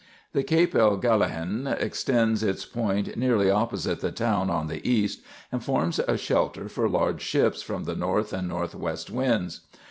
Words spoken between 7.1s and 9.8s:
ships from the north and north west winds.